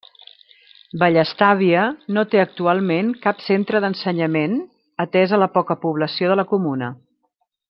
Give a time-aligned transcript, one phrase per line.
[1.01, 1.83] Vallestàvia
[2.17, 4.59] no té actualment cap centre d'ensenyament,
[5.07, 6.95] atesa la poca població de la comuna.